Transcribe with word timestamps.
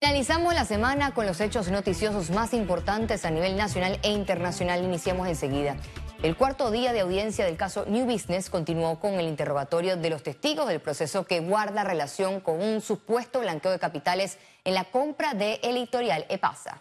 Finalizamos 0.00 0.54
la 0.54 0.64
semana 0.64 1.12
con 1.12 1.26
los 1.26 1.40
hechos 1.40 1.68
noticiosos 1.70 2.30
más 2.30 2.54
importantes 2.54 3.24
a 3.24 3.30
nivel 3.32 3.56
nacional 3.56 3.98
e 4.04 4.12
internacional. 4.12 4.84
Iniciamos 4.84 5.26
enseguida. 5.26 5.76
El 6.22 6.36
cuarto 6.36 6.70
día 6.70 6.92
de 6.92 7.00
audiencia 7.00 7.44
del 7.44 7.56
caso 7.56 7.84
New 7.84 8.06
Business 8.06 8.48
continuó 8.48 9.00
con 9.00 9.14
el 9.14 9.26
interrogatorio 9.26 9.96
de 9.96 10.10
los 10.10 10.22
testigos 10.22 10.68
del 10.68 10.80
proceso 10.80 11.26
que 11.26 11.40
guarda 11.40 11.82
relación 11.82 12.38
con 12.38 12.62
un 12.62 12.80
supuesto 12.80 13.40
blanqueo 13.40 13.72
de 13.72 13.80
capitales 13.80 14.38
en 14.62 14.74
la 14.74 14.84
compra 14.84 15.34
de 15.34 15.58
editorial 15.64 16.26
EPASA. 16.28 16.80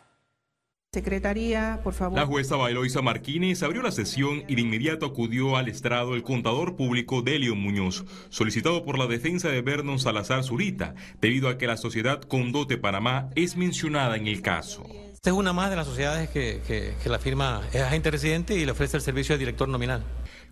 Secretaría, 0.98 1.80
por 1.84 1.94
favor. 1.94 2.18
La 2.18 2.26
jueza 2.26 2.56
Bailoisa 2.56 3.04
Martínez 3.04 3.62
abrió 3.62 3.84
la 3.84 3.92
sesión 3.92 4.44
y 4.48 4.56
de 4.56 4.62
inmediato 4.62 5.06
acudió 5.06 5.56
al 5.56 5.68
estrado 5.68 6.16
el 6.16 6.24
contador 6.24 6.76
público 6.76 7.22
Delio 7.22 7.54
Muñoz, 7.56 8.04
solicitado 8.30 8.84
por 8.84 8.98
la 8.98 9.06
defensa 9.06 9.50
de 9.50 9.62
Vernon 9.62 10.00
Salazar 10.00 10.44
Zurita, 10.44 10.96
debido 11.22 11.50
a 11.50 11.60
que 11.60 11.68
la 11.68 11.78
sociedad 11.78 12.20
Condote 12.24 12.80
Panamá 12.80 13.30
es 13.36 13.58
mencionada 13.58 14.16
en 14.16 14.26
el 14.26 14.42
caso. 14.42 14.88
Esta 15.14 15.30
es 15.30 15.36
una 15.36 15.54
más 15.54 15.70
de 15.70 15.76
las 15.76 15.86
sociedades 15.86 16.32
que, 16.32 16.62
que 16.68 17.10
la 17.10 17.20
firma 17.20 17.62
es 17.72 17.84
agente 17.84 18.10
residente 18.10 18.56
y 18.56 18.66
le 18.66 18.72
ofrece 18.72 18.98
el 18.98 19.04
servicio 19.04 19.36
de 19.36 19.40
director 19.40 19.70
nominal. 19.70 20.04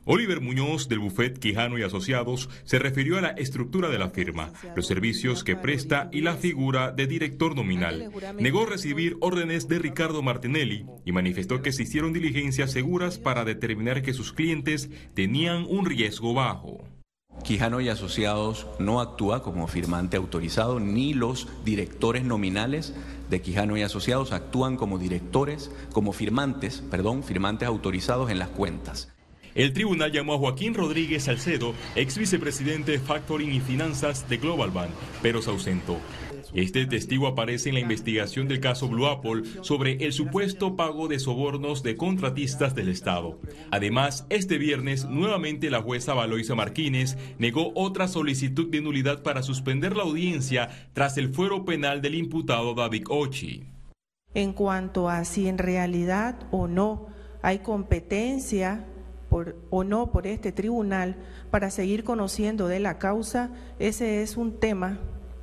Oliver 0.08 0.40
Muñoz 0.40 0.88
del 0.88 1.00
Buffet 1.00 1.40
Quijano 1.40 1.80
y 1.80 1.84
Asociados 1.84 2.48
se 2.64 2.78
refirió 2.78 3.18
a 3.18 3.22
la 3.22 3.30
estructura 3.30 3.90
de 3.90 3.98
la 3.98 4.12
firma, 4.12 4.54
los 4.76 4.86
servicios 4.86 5.44
que 5.44 5.56
presta 5.56 6.10
y 6.12 6.22
la 6.22 6.36
figura 6.36 6.92
de 6.92 7.08
director 7.08 7.56
nominal. 7.56 8.12
Negó 8.38 8.68
recibir 8.68 9.18
órdenes 9.20 9.68
de 9.68 9.80
Ricardo 9.80 10.22
Martinelli 10.22 10.86
y 11.06 11.12
manifestó 11.12 11.64
que 11.64 11.72
se 11.72 11.84
hicieron 11.84 12.14
diligencias 12.14 12.72
seguras 12.72 13.18
para 13.18 13.46
determinar 13.46 14.04
que 14.04 14.14
sus 14.14 14.32
clientes 14.32 14.92
tenían 15.16 15.66
un 15.68 15.88
riesgo 15.88 16.36
bajo. 16.36 16.84
Quijano 17.44 17.82
y 17.82 17.90
Asociados 17.90 18.68
no 18.78 19.02
actúa 19.02 19.42
como 19.42 19.68
firmante 19.68 20.18
autorizado, 20.18 20.80
ni 20.80 21.16
los 21.16 21.48
directores 21.66 22.24
nominales 22.24 22.94
de 23.30 23.42
Quijano 23.42 23.76
y 23.76 23.82
Asociados 23.82 24.34
actúan 24.34 24.78
como 24.78 25.00
directores, 25.00 25.72
como 25.92 26.14
firmantes, 26.14 26.82
perdón, 26.92 27.24
firmantes 27.24 27.68
autorizados 27.68 28.30
en 28.30 28.38
las 28.38 28.50
cuentas. 28.50 29.15
El 29.56 29.72
tribunal 29.72 30.12
llamó 30.12 30.34
a 30.34 30.38
Joaquín 30.38 30.74
Rodríguez 30.74 31.24
Salcedo, 31.24 31.74
ex 31.96 32.18
vicepresidente 32.18 32.92
de 32.92 33.00
Factoring 33.00 33.54
y 33.54 33.62
Finanzas 33.62 34.28
de 34.28 34.36
Global 34.36 34.70
Bank, 34.70 34.90
pero 35.22 35.42
se 35.42 35.50
ausentó. 35.50 35.98
Este 36.54 36.86
testigo 36.86 37.26
aparece 37.26 37.70
en 37.70 37.76
la 37.76 37.82
investigación 37.82 38.50
del 38.50 38.60
caso 38.60 38.90
Blue 38.90 39.08
Apple 39.08 39.44
sobre 39.62 40.04
el 40.04 40.12
supuesto 40.12 40.76
pago 40.76 41.08
de 41.08 41.20
sobornos 41.20 41.84
de 41.84 41.96
contratistas 41.96 42.76
del 42.76 42.90
Estado. 42.90 43.40
Además, 43.72 44.26
este 44.30 44.58
viernes, 44.58 45.06
nuevamente 45.06 45.70
la 45.70 45.82
jueza 45.82 46.14
Valoisa 46.14 46.54
Martínez 46.54 47.18
negó 47.40 47.72
otra 47.76 48.10
solicitud 48.10 48.70
de 48.70 48.82
nulidad 48.82 49.24
para 49.24 49.42
suspender 49.42 49.96
la 49.96 50.04
audiencia 50.04 50.90
tras 50.92 51.18
el 51.18 51.34
fuero 51.34 51.64
penal 51.64 52.02
del 52.02 52.16
imputado 52.16 52.74
David 52.74 53.06
Ochi. 53.10 53.64
En 54.34 54.52
cuanto 54.52 55.08
a 55.08 55.24
si 55.24 55.48
en 55.48 55.58
realidad 55.58 56.46
o 56.52 56.68
no 56.68 57.08
hay 57.42 57.60
competencia 57.60 58.86
o 59.30 59.84
no 59.84 60.12
por 60.12 60.28
este 60.28 60.52
tribunal 60.52 61.16
para 61.52 61.70
seguir 61.70 62.04
conociendo 62.04 62.68
de 62.68 62.80
la 62.80 62.98
causa, 62.98 63.50
ese 63.80 64.22
es 64.22 64.38
un 64.38 64.60
tema 64.60 65.00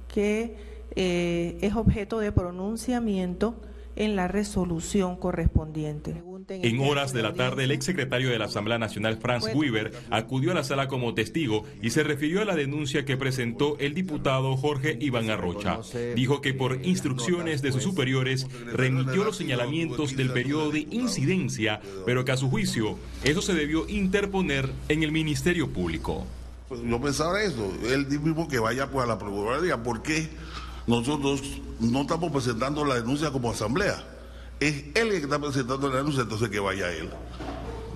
que 0.09 0.57
eh, 0.95 1.59
es 1.61 1.75
objeto 1.75 2.19
de 2.19 2.33
pronunciamiento 2.33 3.55
en 3.97 4.17
la 4.17 4.29
resolución 4.29 5.17
correspondiente. 5.17 6.23
En 6.49 6.81
horas 6.81 7.13
de 7.13 7.23
la 7.23 7.35
tarde, 7.35 7.65
el 7.65 7.71
exsecretario 7.71 8.31
de 8.31 8.39
la 8.39 8.47
Asamblea 8.47 8.79
Nacional, 8.79 9.19
Franz 9.19 9.47
Weber, 9.55 9.93
acudió 10.11 10.51
a 10.51 10.55
la 10.55 10.65
sala 10.65 10.89
como 10.89 11.15
testigo 11.15 11.65
y 11.81 11.91
se 11.91 12.03
refirió 12.03 12.43
a 12.43 12.45
la 12.45 12.57
denuncia 12.57 13.05
que 13.05 13.17
presentó 13.17 13.77
el 13.79 13.95
diputado 13.95 14.57
Jorge 14.57 14.97
Iván 15.01 15.31
Arrocha. 15.31 15.81
Dijo 16.15 16.41
que 16.41 16.55
por 16.55 16.85
instrucciones 16.85 17.63
de 17.63 17.73
sus 17.73 17.83
superiores 17.83 18.47
remitió 18.73 19.25
los 19.25 19.37
señalamientos 19.37 20.17
del 20.17 20.31
periodo 20.33 20.71
de 20.71 20.87
incidencia, 20.91 21.81
pero 22.05 22.25
que 22.25 22.33
a 22.33 22.37
su 22.37 22.51
juicio 22.51 22.99
eso 23.25 23.43
se 23.43 23.55
debió 23.55 23.89
interponer 23.89 24.71
en 24.89 25.03
el 25.03 25.13
Ministerio 25.13 25.71
Público. 25.71 26.27
Pues 26.69 26.81
yo 26.83 27.01
pensaba 27.01 27.43
eso, 27.43 27.71
él 27.87 28.07
mismo 28.07 28.49
que 28.49 28.59
vaya 28.59 28.91
pues 28.91 29.05
a 29.05 29.07
la 29.07 29.19
Procuraduría, 29.19 29.83
¿por 29.83 30.03
qué 30.03 30.29
nosotros 30.87 31.43
no 31.81 32.03
estamos 32.03 32.33
presentando 32.33 32.85
la 32.85 32.97
denuncia 32.97 33.31
como 33.31 33.51
asamblea? 33.51 34.13
es 34.63 34.85
él 34.95 35.09
el 35.09 35.11
que 35.11 35.17
está 35.17 35.41
presentando 35.41 35.89
la 35.89 35.97
denuncia, 35.97 36.23
entonces 36.23 36.49
que 36.49 36.61
vaya 36.61 36.93
él. 36.93 37.11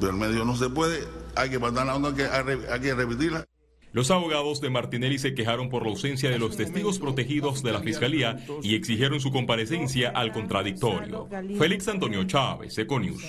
Del 0.01 0.15
medio 0.15 0.45
no 0.45 0.57
se 0.57 0.69
puede, 0.69 1.05
hay 1.35 1.49
que 1.49 1.59
mandarla 1.59 1.93
a 1.93 1.97
uno, 1.97 2.09
hay 2.09 2.81
que 2.81 2.95
repetirla. 2.95 3.47
Los 3.93 4.11
abogados 4.11 4.61
de 4.61 4.69
Martinelli 4.69 5.19
se 5.19 5.35
quejaron 5.35 5.71
por 5.71 5.85
la 5.85 5.91
ausencia 5.91 6.29
de 6.29 6.39
los 6.39 6.57
testigos 6.57 6.99
protegidos 6.99 7.63
de 7.63 7.73
la 7.73 7.81
Fiscalía 7.81 8.45
y 8.63 8.75
exigieron 8.75 9.21
su 9.21 9.31
comparecencia 9.31 10.11
al 10.11 10.33
contradictorio. 10.33 11.29
Félix 11.57 11.89
Antonio 11.89 12.25
Chávez, 12.25 12.77
Econius. 12.77 13.23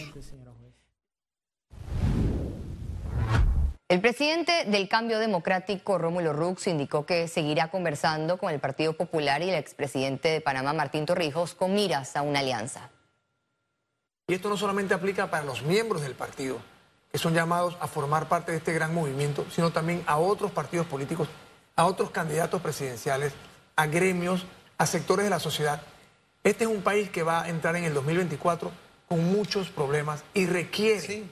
El 3.89 4.01
presidente 4.01 4.65
del 4.65 4.89
Cambio 4.89 5.17
Democrático, 5.17 5.97
Rómulo 5.97 6.33
Rux, 6.33 6.67
indicó 6.67 7.05
que 7.05 7.29
seguirá 7.29 7.71
conversando 7.71 8.37
con 8.37 8.51
el 8.51 8.59
Partido 8.59 8.91
Popular 8.91 9.41
y 9.41 9.49
el 9.49 9.55
expresidente 9.55 10.27
de 10.27 10.41
Panamá, 10.41 10.73
Martín 10.73 11.05
Torrijos, 11.05 11.53
con 11.53 11.73
miras 11.73 12.17
a 12.17 12.21
una 12.21 12.39
alianza. 12.39 12.89
Y 14.27 14.33
esto 14.33 14.49
no 14.49 14.57
solamente 14.57 14.93
aplica 14.93 15.31
para 15.31 15.45
los 15.45 15.63
miembros 15.63 16.01
del 16.01 16.15
partido, 16.15 16.57
que 17.09 17.17
son 17.17 17.33
llamados 17.33 17.77
a 17.79 17.87
formar 17.87 18.27
parte 18.27 18.51
de 18.51 18.57
este 18.57 18.73
gran 18.73 18.93
movimiento, 18.93 19.45
sino 19.49 19.71
también 19.71 20.03
a 20.05 20.17
otros 20.17 20.51
partidos 20.51 20.85
políticos, 20.87 21.29
a 21.77 21.85
otros 21.85 22.09
candidatos 22.11 22.61
presidenciales, 22.61 23.31
a 23.77 23.85
gremios, 23.85 24.45
a 24.77 24.85
sectores 24.85 25.23
de 25.23 25.29
la 25.29 25.39
sociedad. 25.39 25.81
Este 26.43 26.65
es 26.65 26.69
un 26.69 26.81
país 26.81 27.09
que 27.09 27.23
va 27.23 27.43
a 27.43 27.47
entrar 27.47 27.77
en 27.77 27.85
el 27.85 27.93
2024 27.93 28.69
con 29.07 29.31
muchos 29.31 29.69
problemas 29.69 30.25
y 30.33 30.45
requiere, 30.45 31.23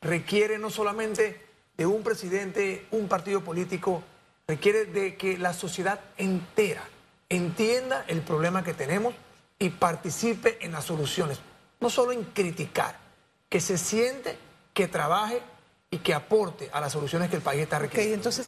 requiere 0.00 0.58
no 0.58 0.68
solamente 0.68 1.51
de 1.82 1.86
un 1.86 2.04
presidente, 2.04 2.86
un 2.92 3.08
partido 3.08 3.40
político, 3.40 4.04
requiere 4.46 4.84
de 4.84 5.16
que 5.16 5.36
la 5.36 5.52
sociedad 5.52 5.98
entera 6.16 6.84
entienda 7.28 8.04
el 8.06 8.20
problema 8.20 8.62
que 8.62 8.72
tenemos 8.72 9.14
y 9.58 9.70
participe 9.70 10.64
en 10.64 10.70
las 10.70 10.84
soluciones 10.84 11.40
no 11.80 11.90
solo 11.90 12.12
en 12.12 12.22
criticar, 12.22 12.96
que 13.48 13.60
se 13.60 13.76
siente, 13.76 14.38
que 14.72 14.86
trabaje 14.86 15.42
y 15.90 15.98
que 15.98 16.14
aporte 16.14 16.70
a 16.72 16.80
las 16.80 16.92
soluciones 16.92 17.28
que 17.28 17.36
el 17.36 17.42
país 17.42 17.62
está 17.62 17.80
requiriendo. 17.80 18.14
entonces... 18.14 18.46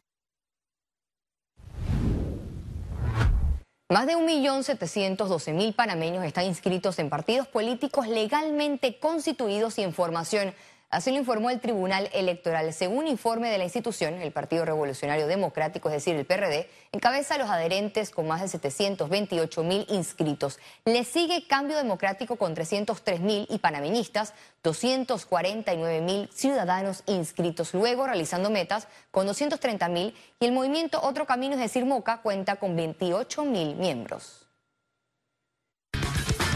Más 3.89 4.07
de 4.07 4.15
1.712.000 4.15 5.75
panameños 5.75 6.23
están 6.23 6.45
inscritos 6.45 6.97
en 6.99 7.09
partidos 7.09 7.49
políticos 7.49 8.07
legalmente 8.07 8.97
constituidos 8.97 9.77
y 9.77 9.83
en 9.83 9.93
formación 9.93 10.55
Así 10.89 11.11
lo 11.11 11.17
informó 11.17 11.49
el 11.49 11.59
Tribunal 11.59 12.09
Electoral. 12.13 12.71
Según 12.71 13.07
informe 13.07 13.49
de 13.49 13.57
la 13.57 13.63
institución, 13.63 14.13
el 14.15 14.31
Partido 14.31 14.65
Revolucionario 14.65 15.27
Democrático, 15.27 15.89
es 15.89 15.93
decir, 15.95 16.15
el 16.15 16.25
PRD, 16.25 16.69
encabeza 16.91 17.35
a 17.35 17.37
los 17.37 17.49
adherentes 17.49 18.11
con 18.11 18.27
más 18.27 18.41
de 18.41 18.47
728 18.47 19.63
mil 19.63 19.85
inscritos. 19.89 20.59
Le 20.85 21.03
sigue 21.03 21.47
Cambio 21.47 21.75
Democrático 21.75 22.35
con 22.37 22.53
303 22.53 23.19
mil 23.19 23.47
y 23.49 23.57
panameñistas, 23.59 24.33
249 24.63 26.01
mil 26.01 26.29
ciudadanos 26.31 27.03
inscritos. 27.07 27.73
Luego, 27.73 28.05
realizando 28.05 28.49
metas 28.49 28.87
con 29.11 29.25
230 29.25 29.89
mil 29.89 30.15
y 30.39 30.45
el 30.45 30.51
movimiento 30.51 31.01
Otro 31.01 31.25
Camino, 31.25 31.55
es 31.55 31.59
decir, 31.59 31.83
Moca, 31.85 32.21
cuenta 32.21 32.57
con 32.57 32.75
28 32.75 33.43
mil 33.43 33.75
miembros. 33.75 34.44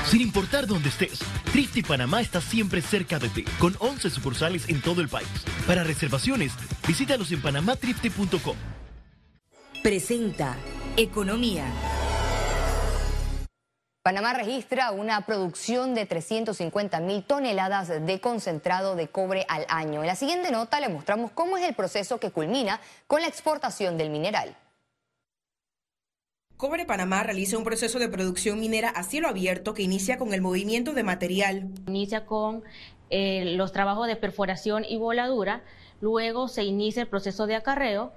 Sin 0.09 0.21
importar 0.21 0.65
dónde 0.65 0.89
estés, 0.89 1.19
Trifte 1.51 1.83
Panamá 1.83 2.19
está 2.21 2.41
siempre 2.41 2.81
cerca 2.81 3.19
de 3.19 3.29
ti, 3.29 3.43
con 3.59 3.75
11 3.77 4.09
sucursales 4.09 4.67
en 4.67 4.81
todo 4.81 5.01
el 5.01 5.07
país. 5.07 5.27
Para 5.67 5.83
reservaciones, 5.83 6.53
visítalos 6.87 7.31
en 7.31 7.43
panamatrifte.com. 7.43 8.55
Presenta 9.83 10.57
Economía. 10.97 11.65
Panamá 14.01 14.33
registra 14.33 14.89
una 14.89 15.27
producción 15.27 15.93
de 15.93 16.07
350 16.07 16.99
mil 17.01 17.23
toneladas 17.23 17.89
de 18.03 18.19
concentrado 18.19 18.95
de 18.95 19.09
cobre 19.09 19.45
al 19.47 19.67
año. 19.69 20.01
En 20.01 20.07
la 20.07 20.15
siguiente 20.15 20.49
nota 20.49 20.79
le 20.79 20.89
mostramos 20.89 21.29
cómo 21.33 21.55
es 21.55 21.67
el 21.67 21.75
proceso 21.75 22.19
que 22.19 22.31
culmina 22.31 22.81
con 23.05 23.21
la 23.21 23.27
exportación 23.27 23.95
del 23.99 24.09
mineral. 24.09 24.55
Cobre 26.59 26.85
Panamá 26.85 27.23
realiza 27.23 27.57
un 27.57 27.63
proceso 27.63 27.99
de 27.99 28.09
producción 28.09 28.59
minera 28.59 28.89
a 28.89 29.03
cielo 29.03 29.29
abierto 29.29 29.73
que 29.73 29.81
inicia 29.81 30.17
con 30.17 30.33
el 30.33 30.41
movimiento 30.41 30.91
de 30.93 31.03
material. 31.03 31.69
Inicia 31.87 32.25
con 32.25 32.65
eh, 33.09 33.53
los 33.55 33.71
trabajos 33.71 34.07
de 34.07 34.17
perforación 34.17 34.83
y 34.83 34.97
voladura, 34.97 35.61
luego 36.01 36.49
se 36.49 36.65
inicia 36.65 37.01
el 37.01 37.07
proceso 37.07 37.47
de 37.47 37.55
acarreo, 37.55 38.11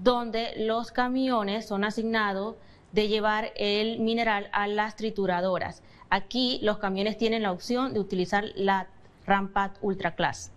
donde 0.00 0.52
los 0.58 0.92
camiones 0.92 1.66
son 1.66 1.82
asignados 1.82 2.54
de 2.92 3.08
llevar 3.08 3.50
el 3.56 3.98
mineral 3.98 4.48
a 4.52 4.68
las 4.68 4.94
trituradoras. 4.94 5.82
Aquí 6.08 6.60
los 6.62 6.78
camiones 6.78 7.18
tienen 7.18 7.42
la 7.42 7.50
opción 7.50 7.94
de 7.94 7.98
utilizar 7.98 8.44
la 8.54 8.86
Rampat 9.26 9.76
Ultra 9.80 10.14
Class. 10.14 10.52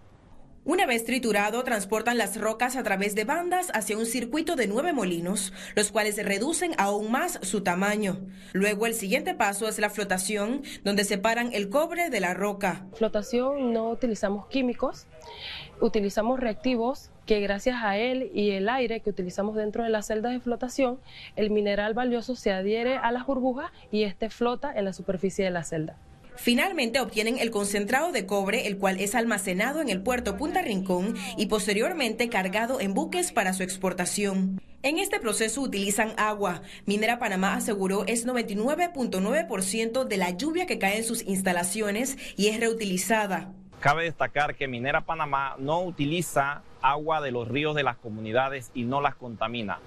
Una 0.64 0.86
vez 0.86 1.06
triturado, 1.06 1.64
transportan 1.64 2.20
las 2.20 2.40
rocas 2.40 2.76
a 2.76 2.84
través 2.84 3.16
de 3.16 3.24
bandas 3.24 3.72
hacia 3.74 3.98
un 3.98 4.06
circuito 4.06 4.56
de 4.56 4.68
nueve 4.68 4.94
molinos, 4.94 5.52
los 5.76 5.92
cuales 5.92 6.24
reducen 6.24 6.74
aún 6.78 7.12
más 7.12 7.40
su 7.42 7.62
tamaño. 7.62 8.20
Luego 8.54 8.86
el 8.86 8.94
siguiente 8.94 9.34
paso 9.34 9.68
es 9.68 9.80
la 9.80 9.90
flotación, 9.90 10.62
donde 10.84 11.04
separan 11.04 11.52
el 11.52 11.70
cobre 11.70 12.12
de 12.12 12.20
la 12.20 12.36
roca. 12.36 12.86
Flotación 12.94 13.74
no 13.74 13.90
utilizamos 13.90 14.46
químicos, 14.50 15.08
utilizamos 15.82 16.40
reactivos 16.40 17.10
que 17.26 17.40
gracias 17.40 17.78
a 17.82 17.98
él 17.98 18.30
y 18.32 18.52
el 18.52 18.70
aire 18.70 19.00
que 19.00 19.10
utilizamos 19.10 19.56
dentro 19.56 19.84
de 19.84 19.90
las 19.90 20.06
celdas 20.06 20.32
de 20.32 20.42
flotación, 20.42 21.00
el 21.36 21.50
mineral 21.50 21.96
valioso 21.96 22.36
se 22.36 22.52
adhiere 22.52 22.98
a 22.98 23.12
las 23.12 23.26
burbujas 23.26 23.72
y 23.92 24.04
este 24.04 24.30
flota 24.30 24.72
en 24.72 24.86
la 24.86 24.94
superficie 24.94 25.44
de 25.44 25.52
la 25.52 25.64
celda. 25.64 25.98
Finalmente 26.36 27.00
obtienen 27.00 27.38
el 27.38 27.52
concentrado 27.52 28.12
de 28.12 28.26
cobre, 28.26 28.68
el 28.68 28.78
cual 28.78 29.00
es 29.00 29.16
almacenado 29.16 29.82
en 29.82 29.90
el 29.90 30.02
puerto 30.02 30.38
Punta 30.38 30.62
Rincón 30.62 31.16
y 31.38 31.48
posteriormente 31.48 32.30
cargado 32.30 32.80
en 32.80 32.94
buques 32.94 33.32
para 33.32 33.54
su 33.54 33.64
exportación. 33.64 34.60
En 34.84 34.98
este 34.98 35.20
proceso 35.20 35.62
utilizan 35.62 36.14
agua. 36.18 36.64
Minera 36.86 37.20
Panamá 37.20 37.54
aseguró 37.54 38.04
es 38.08 38.26
99.9% 38.26 40.06
de 40.06 40.18
la 40.18 40.32
lluvia 40.32 40.66
que 40.66 40.80
cae 40.80 40.98
en 40.98 41.04
sus 41.04 41.22
instalaciones 41.22 42.18
y 42.36 42.48
es 42.48 42.60
reutilizada. 42.60 43.54
Cabe 43.80 44.06
destacar 44.06 44.56
que 44.56 44.68
Minera 44.68 45.02
Panamá 45.02 45.56
no 45.60 45.84
utiliza 45.84 46.64
agua 46.82 47.22
de 47.22 47.32
los 47.32 47.48
ríos 47.48 47.76
de 47.76 47.84
las 47.84 47.98
comunidades 47.98 48.72
y 48.74 48.84
no 48.84 49.02
las 49.02 49.16
contamina. 49.16 49.80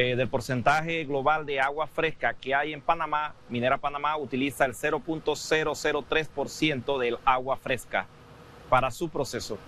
Eh, 0.00 0.14
del 0.14 0.28
porcentaje 0.28 1.04
global 1.06 1.44
de 1.44 1.58
agua 1.58 1.88
fresca 1.88 2.32
que 2.32 2.54
hay 2.54 2.72
en 2.72 2.80
Panamá, 2.80 3.34
Minera 3.48 3.78
Panamá 3.78 4.16
utiliza 4.16 4.64
el 4.64 4.74
0.003% 4.74 6.98
del 7.00 7.18
agua 7.24 7.56
fresca 7.56 8.06
para 8.68 8.92
su 8.92 9.08
proceso. 9.08 9.58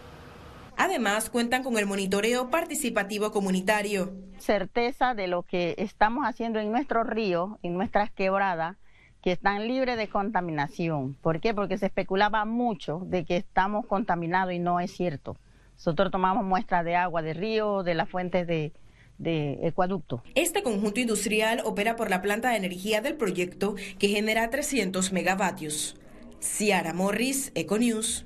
Además, 0.77 1.31
cuentan 1.31 1.65
con 1.65 1.79
el 1.79 1.87
monitoreo 1.87 2.49
participativo 2.49 3.33
comunitario. 3.33 4.13
Certeza 4.39 5.15
de 5.15 5.27
lo 5.27 5.43
que 5.43 5.75
estamos 5.79 6.25
haciendo 6.25 6.61
en 6.61 6.71
nuestros 6.71 7.09
ríos, 7.09 7.57
en 7.65 7.75
nuestras 7.75 8.13
quebradas, 8.13 8.77
que 9.23 9.33
están 9.33 9.67
libres 9.67 9.97
de 9.97 10.09
contaminación. 10.09 11.15
¿Por 11.15 11.41
qué? 11.41 11.55
Porque 11.55 11.77
se 11.77 11.87
especulaba 11.87 12.45
mucho 12.45 13.03
de 13.05 13.25
que 13.25 13.37
estamos 13.37 13.85
contaminados 13.85 14.53
y 14.53 14.61
no 14.61 14.79
es 14.79 14.93
cierto. 14.93 15.37
Nosotros 15.73 16.13
tomamos 16.13 16.45
muestras 16.45 16.85
de 16.85 16.95
agua 16.95 17.21
de 17.21 17.35
río, 17.35 17.83
de 17.83 17.95
las 17.95 18.09
fuentes 18.09 18.47
de, 18.47 18.73
de 19.21 19.59
Ecuaducto. 19.63 20.23
Este 20.35 20.63
conjunto 20.63 20.99
industrial 20.99 21.63
opera 21.65 21.95
por 21.95 22.11
la 22.11 22.23
planta 22.23 22.51
de 22.51 22.57
energía 22.57 23.01
del 23.01 23.15
proyecto 23.15 23.77
que 23.99 24.09
genera 24.09 24.51
300 24.51 25.13
megavatios. 25.13 25.97
Ciara 26.41 26.95
Morris, 26.95 27.53
Econews. 27.55 28.25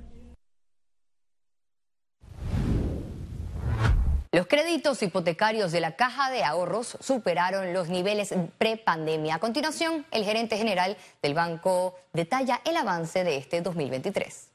Los 4.31 4.47
créditos 4.47 5.01
hipotecarios 5.01 5.71
de 5.71 5.79
la 5.79 5.95
Caja 5.95 6.29
de 6.29 6.43
Ahorros 6.43 6.97
superaron 6.99 7.73
los 7.73 7.89
niveles 7.89 8.33
pre-pandemia. 8.57 9.35
A 9.35 9.39
continuación, 9.39 10.05
el 10.11 10.25
gerente 10.25 10.57
general 10.57 10.97
del 11.21 11.33
banco 11.33 11.95
detalla 12.11 12.61
el 12.65 12.75
avance 12.75 13.23
de 13.23 13.37
este 13.37 13.61
2023. 13.61 14.54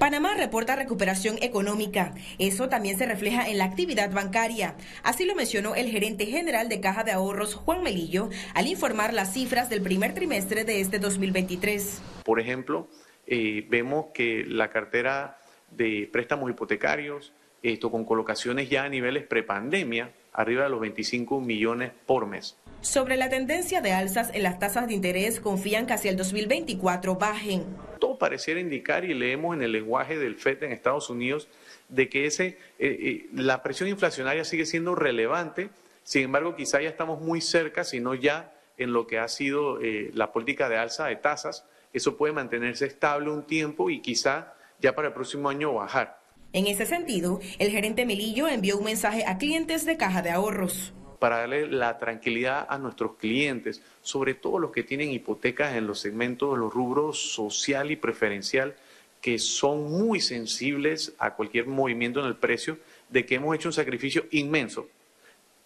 Panamá 0.00 0.32
reporta 0.34 0.76
recuperación 0.76 1.36
económica. 1.42 2.14
Eso 2.38 2.70
también 2.70 2.96
se 2.96 3.04
refleja 3.04 3.50
en 3.50 3.58
la 3.58 3.66
actividad 3.66 4.10
bancaria. 4.10 4.74
Así 5.02 5.26
lo 5.26 5.34
mencionó 5.34 5.74
el 5.74 5.90
gerente 5.90 6.24
general 6.24 6.70
de 6.70 6.80
Caja 6.80 7.04
de 7.04 7.12
Ahorros, 7.12 7.54
Juan 7.54 7.82
Melillo, 7.82 8.30
al 8.54 8.66
informar 8.66 9.12
las 9.12 9.34
cifras 9.34 9.68
del 9.68 9.82
primer 9.82 10.14
trimestre 10.14 10.64
de 10.64 10.80
este 10.80 11.00
2023. 11.00 12.00
Por 12.24 12.40
ejemplo, 12.40 12.88
eh, 13.26 13.66
vemos 13.68 14.06
que 14.14 14.42
la 14.48 14.70
cartera 14.70 15.38
de 15.70 16.08
préstamos 16.10 16.48
hipotecarios, 16.48 17.34
esto 17.62 17.90
con 17.90 18.06
colocaciones 18.06 18.70
ya 18.70 18.84
a 18.84 18.88
niveles 18.88 19.24
prepandemia, 19.24 20.14
arriba 20.32 20.64
de 20.64 20.70
los 20.70 20.80
25 20.80 21.42
millones 21.42 21.92
por 22.06 22.24
mes. 22.24 22.56
Sobre 22.82 23.18
la 23.18 23.28
tendencia 23.28 23.82
de 23.82 23.92
alzas 23.92 24.30
en 24.32 24.42
las 24.42 24.58
tasas 24.58 24.86
de 24.88 24.94
interés, 24.94 25.38
confían 25.38 25.86
que 25.86 25.92
hacia 25.92 26.10
el 26.10 26.16
2024 26.16 27.16
bajen. 27.16 27.64
Todo 27.98 28.16
pareciera 28.16 28.58
indicar, 28.58 29.04
y 29.04 29.12
leemos 29.12 29.54
en 29.54 29.62
el 29.62 29.72
lenguaje 29.72 30.18
del 30.18 30.36
FED 30.36 30.62
en 30.62 30.72
Estados 30.72 31.10
Unidos, 31.10 31.48
de 31.90 32.08
que 32.08 32.24
ese, 32.24 32.46
eh, 32.46 32.56
eh, 32.78 33.26
la 33.34 33.62
presión 33.62 33.90
inflacionaria 33.90 34.44
sigue 34.44 34.64
siendo 34.64 34.94
relevante, 34.94 35.68
sin 36.04 36.22
embargo 36.22 36.56
quizá 36.56 36.80
ya 36.80 36.88
estamos 36.88 37.20
muy 37.20 37.42
cerca, 37.42 37.84
sino 37.84 38.14
ya 38.14 38.54
en 38.78 38.94
lo 38.94 39.06
que 39.06 39.18
ha 39.18 39.28
sido 39.28 39.78
eh, 39.82 40.10
la 40.14 40.32
política 40.32 40.70
de 40.70 40.78
alza 40.78 41.06
de 41.06 41.16
tasas, 41.16 41.66
eso 41.92 42.16
puede 42.16 42.32
mantenerse 42.32 42.86
estable 42.86 43.30
un 43.30 43.42
tiempo 43.42 43.90
y 43.90 44.00
quizá 44.00 44.54
ya 44.80 44.94
para 44.94 45.08
el 45.08 45.14
próximo 45.14 45.50
año 45.50 45.74
bajar. 45.74 46.18
En 46.54 46.66
ese 46.66 46.86
sentido, 46.86 47.40
el 47.58 47.70
gerente 47.70 48.06
Melillo 48.06 48.48
envió 48.48 48.78
un 48.78 48.84
mensaje 48.84 49.26
a 49.26 49.36
clientes 49.36 49.84
de 49.84 49.98
Caja 49.98 50.22
de 50.22 50.30
Ahorros 50.30 50.94
para 51.20 51.38
darle 51.38 51.68
la 51.68 51.98
tranquilidad 51.98 52.66
a 52.68 52.78
nuestros 52.78 53.16
clientes, 53.16 53.82
sobre 54.00 54.34
todo 54.34 54.58
los 54.58 54.72
que 54.72 54.82
tienen 54.82 55.12
hipotecas 55.12 55.76
en 55.76 55.86
los 55.86 56.00
segmentos 56.00 56.58
los 56.58 56.72
rubros 56.72 57.32
social 57.32 57.90
y 57.90 57.96
preferencial, 57.96 58.74
que 59.20 59.38
son 59.38 59.92
muy 59.92 60.20
sensibles 60.20 61.12
a 61.18 61.34
cualquier 61.34 61.66
movimiento 61.66 62.20
en 62.20 62.26
el 62.26 62.36
precio, 62.36 62.78
de 63.10 63.26
que 63.26 63.34
hemos 63.34 63.54
hecho 63.54 63.68
un 63.68 63.74
sacrificio 63.74 64.24
inmenso, 64.30 64.88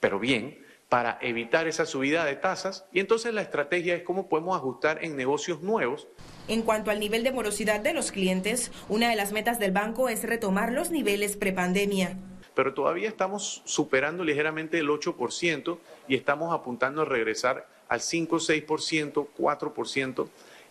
pero 0.00 0.18
bien, 0.18 0.58
para 0.88 1.18
evitar 1.22 1.68
esa 1.68 1.86
subida 1.86 2.24
de 2.24 2.34
tasas. 2.34 2.84
Y 2.92 3.00
entonces 3.00 3.32
la 3.32 3.42
estrategia 3.42 3.94
es 3.94 4.02
cómo 4.02 4.28
podemos 4.28 4.56
ajustar 4.56 5.04
en 5.04 5.16
negocios 5.16 5.62
nuevos. 5.62 6.08
En 6.48 6.62
cuanto 6.62 6.90
al 6.90 7.00
nivel 7.00 7.22
de 7.22 7.32
morosidad 7.32 7.80
de 7.80 7.94
los 7.94 8.10
clientes, 8.12 8.70
una 8.88 9.08
de 9.08 9.16
las 9.16 9.32
metas 9.32 9.58
del 9.58 9.72
banco 9.72 10.08
es 10.08 10.24
retomar 10.24 10.72
los 10.72 10.90
niveles 10.90 11.36
prepandemia 11.36 12.18
pero 12.54 12.74
todavía 12.74 13.08
estamos 13.08 13.62
superando 13.64 14.24
ligeramente 14.24 14.78
el 14.78 14.88
8% 14.88 15.78
y 16.08 16.14
estamos 16.14 16.54
apuntando 16.54 17.02
a 17.02 17.04
regresar 17.04 17.66
al 17.88 18.00
5, 18.00 18.36
6%, 18.36 19.28
4%, 19.36 20.28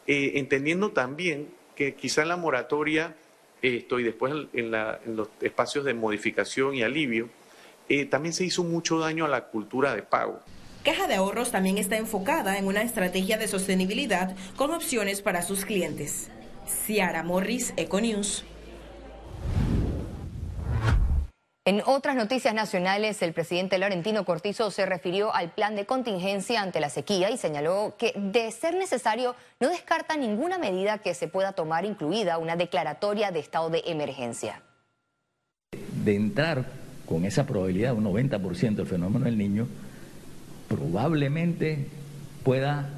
entendiendo 0.07 0.91
también 0.91 1.49
que 1.75 1.95
quizá 1.95 2.25
la 2.25 2.37
moratoria 2.37 3.15
esto 3.63 3.99
y 3.99 4.03
después 4.03 4.33
en, 4.53 4.71
los 5.15 5.29
espacios 5.41 5.85
de 5.85 5.93
modificación 5.93 6.75
y 6.75 6.83
alivio, 6.83 7.29
eh, 7.89 8.05
también 8.05 8.33
se 8.33 8.43
hizo 8.43 8.63
mucho 8.63 8.99
daño 8.99 9.25
a 9.25 9.29
la 9.29 9.45
cultura 9.45 9.95
de 9.95 10.03
pago. 10.03 10.39
Caja 10.83 11.07
de 11.07 11.15
Ahorros 11.15 11.51
también 11.51 11.77
está 11.77 11.95
enfocada 11.95 12.57
en 12.57 12.67
una 12.67 12.81
estrategia 12.81 13.37
de 13.37 13.47
sostenibilidad 13.47 14.35
con 14.57 14.71
opciones 14.71 15.21
para 15.21 15.41
sus 15.41 15.63
clientes. 15.63 16.29
Ciara 16.85 17.23
Morris, 17.23 17.73
Econews. 17.77 18.43
En 21.65 21.81
otras 21.85 22.17
noticias 22.17 22.53
nacionales, 22.53 23.21
el 23.21 23.31
presidente 23.31 23.77
Laurentino 23.77 24.25
Cortizo 24.25 24.69
se 24.69 24.85
refirió 24.85 25.33
al 25.33 25.53
plan 25.53 25.77
de 25.77 25.85
contingencia 25.85 26.61
ante 26.61 26.81
la 26.81 26.89
sequía 26.89 27.31
y 27.31 27.37
señaló 27.37 27.95
que, 27.97 28.11
de 28.17 28.51
ser 28.51 28.75
necesario, 28.75 29.33
no 29.61 29.69
descarta 29.69 30.17
ninguna 30.17 30.57
medida 30.57 30.97
que 30.97 31.13
se 31.13 31.29
pueda 31.29 31.53
tomar, 31.53 31.85
incluida 31.85 32.37
una 32.37 32.57
declaratoria 32.57 33.31
de 33.31 33.39
estado 33.39 33.69
de 33.69 33.81
emergencia. 33.85 34.61
De 36.03 36.17
entrar 36.17 36.65
con 37.05 37.23
esa 37.23 37.45
probabilidad, 37.45 37.93
un 37.93 38.03
90% 38.03 38.75
del 38.75 38.85
fenómeno 38.85 39.23
del 39.23 39.37
niño, 39.37 39.69
probablemente 40.67 41.87
pueda 42.43 42.89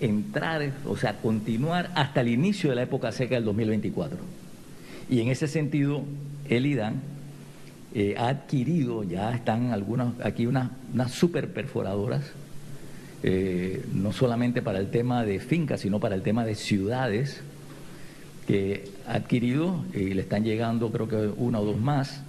entrar, 0.00 0.72
o 0.86 0.96
sea, 0.96 1.18
continuar 1.18 1.92
hasta 1.94 2.22
el 2.22 2.28
inicio 2.30 2.70
de 2.70 2.76
la 2.76 2.82
época 2.82 3.12
seca 3.12 3.36
del 3.36 3.44
2024. 3.44 4.18
Y 5.08 5.20
en 5.20 5.28
ese 5.28 5.46
sentido, 5.46 6.02
el 6.48 6.66
IDAN 6.66 7.14
eh, 7.94 8.14
ha 8.18 8.28
adquirido, 8.28 9.04
ya 9.04 9.32
están 9.32 9.72
algunas, 9.72 10.14
aquí 10.22 10.46
unas, 10.46 10.70
unas 10.92 11.12
super 11.12 11.52
perforadoras, 11.52 12.24
eh, 13.22 13.84
no 13.92 14.12
solamente 14.12 14.62
para 14.62 14.78
el 14.78 14.90
tema 14.90 15.24
de 15.24 15.40
fincas, 15.40 15.80
sino 15.80 15.98
para 16.00 16.14
el 16.14 16.22
tema 16.22 16.44
de 16.44 16.54
ciudades, 16.54 17.40
que 18.46 18.90
ha 19.08 19.14
adquirido 19.14 19.84
y 19.92 20.14
le 20.14 20.22
están 20.22 20.44
llegando 20.44 20.92
creo 20.92 21.08
que 21.08 21.16
una 21.36 21.60
o 21.60 21.64
dos 21.64 21.80
más, 21.80 22.22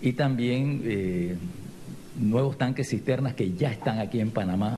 y 0.00 0.12
también 0.12 0.82
eh, 0.84 1.36
nuevos 2.18 2.56
tanques 2.58 2.88
cisternas 2.88 3.34
que 3.34 3.52
ya 3.52 3.70
están 3.70 3.98
aquí 3.98 4.20
en 4.20 4.30
Panamá. 4.30 4.75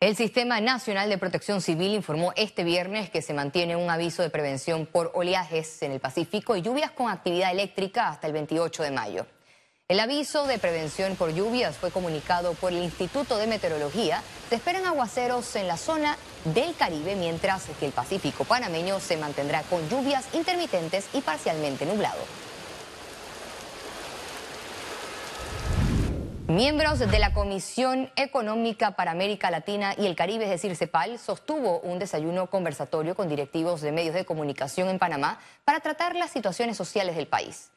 El 0.00 0.16
Sistema 0.16 0.62
Nacional 0.62 1.10
de 1.10 1.18
Protección 1.18 1.60
Civil 1.60 1.92
informó 1.92 2.32
este 2.34 2.64
viernes 2.64 3.10
que 3.10 3.20
se 3.20 3.34
mantiene 3.34 3.76
un 3.76 3.90
aviso 3.90 4.22
de 4.22 4.30
prevención 4.30 4.86
por 4.86 5.10
oleajes 5.12 5.82
en 5.82 5.92
el 5.92 6.00
Pacífico 6.00 6.56
y 6.56 6.62
lluvias 6.62 6.90
con 6.92 7.10
actividad 7.10 7.50
eléctrica 7.50 8.08
hasta 8.08 8.26
el 8.26 8.32
28 8.32 8.82
de 8.82 8.90
mayo. 8.92 9.26
El 9.88 10.00
aviso 10.00 10.46
de 10.46 10.58
prevención 10.58 11.16
por 11.16 11.34
lluvias 11.34 11.76
fue 11.76 11.90
comunicado 11.90 12.54
por 12.54 12.72
el 12.72 12.82
Instituto 12.82 13.36
de 13.36 13.46
Meteorología. 13.46 14.22
Se 14.48 14.54
esperan 14.54 14.86
aguaceros 14.86 15.54
en 15.56 15.68
la 15.68 15.76
zona 15.76 16.16
del 16.46 16.74
Caribe, 16.76 17.14
mientras 17.14 17.66
que 17.78 17.84
el 17.84 17.92
Pacífico 17.92 18.44
panameño 18.44 19.00
se 19.00 19.18
mantendrá 19.18 19.64
con 19.64 19.86
lluvias 19.90 20.24
intermitentes 20.32 21.10
y 21.12 21.20
parcialmente 21.20 21.84
nublado. 21.84 22.24
Miembros 26.50 26.98
de 26.98 27.18
la 27.20 27.32
Comisión 27.32 28.10
Económica 28.16 28.96
para 28.96 29.12
América 29.12 29.52
Latina 29.52 29.94
y 29.96 30.06
el 30.06 30.16
Caribe, 30.16 30.46
es 30.46 30.50
decir, 30.50 30.74
CEPAL, 30.74 31.16
sostuvo 31.20 31.78
un 31.78 32.00
desayuno 32.00 32.50
conversatorio 32.50 33.14
con 33.14 33.28
directivos 33.28 33.82
de 33.82 33.92
medios 33.92 34.16
de 34.16 34.24
comunicación 34.24 34.88
en 34.88 34.98
Panamá 34.98 35.38
para 35.64 35.78
tratar 35.78 36.16
las 36.16 36.32
situaciones 36.32 36.76
sociales 36.76 37.14
del 37.14 37.28
país. 37.28 37.70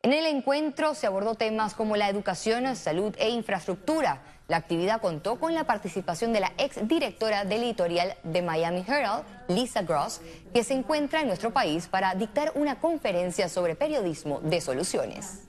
En 0.00 0.14
el 0.14 0.24
encuentro 0.24 0.94
se 0.94 1.06
abordó 1.06 1.34
temas 1.34 1.74
como 1.74 1.96
la 1.96 2.08
educación, 2.08 2.74
salud 2.76 3.14
e 3.18 3.28
infraestructura. 3.28 4.22
La 4.46 4.56
actividad 4.56 5.02
contó 5.02 5.38
con 5.38 5.52
la 5.52 5.64
participación 5.64 6.32
de 6.32 6.40
la 6.40 6.52
exdirectora 6.56 7.44
del 7.44 7.62
editorial 7.64 8.14
de 8.22 8.40
Miami 8.40 8.86
Herald, 8.88 9.26
Lisa 9.48 9.82
Gross, 9.82 10.22
que 10.54 10.64
se 10.64 10.72
encuentra 10.72 11.20
en 11.20 11.26
nuestro 11.26 11.52
país 11.52 11.88
para 11.88 12.14
dictar 12.14 12.52
una 12.54 12.80
conferencia 12.80 13.50
sobre 13.50 13.76
periodismo 13.76 14.40
de 14.40 14.62
soluciones. 14.62 15.47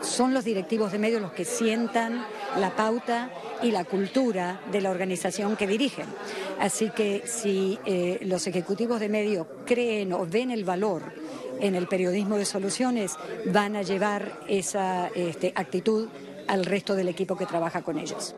Son 0.00 0.32
los 0.32 0.44
directivos 0.44 0.90
de 0.90 0.98
medios 0.98 1.20
los 1.20 1.32
que 1.32 1.44
sientan 1.44 2.24
la 2.58 2.74
pauta 2.74 3.30
y 3.62 3.70
la 3.70 3.84
cultura 3.84 4.60
de 4.72 4.80
la 4.80 4.90
organización 4.90 5.54
que 5.54 5.66
dirigen. 5.66 6.06
Así 6.58 6.90
que 6.90 7.24
si 7.26 7.78
eh, 7.84 8.18
los 8.22 8.46
ejecutivos 8.46 9.00
de 9.00 9.10
medios 9.10 9.46
creen 9.66 10.14
o 10.14 10.26
ven 10.26 10.50
el 10.50 10.64
valor 10.64 11.12
en 11.60 11.74
el 11.74 11.88
periodismo 11.88 12.36
de 12.36 12.46
soluciones, 12.46 13.16
van 13.46 13.76
a 13.76 13.82
llevar 13.82 14.40
esa 14.48 15.08
este, 15.14 15.52
actitud 15.54 16.08
al 16.48 16.64
resto 16.64 16.94
del 16.94 17.08
equipo 17.08 17.36
que 17.36 17.46
trabaja 17.46 17.82
con 17.82 17.98
ellos. 17.98 18.34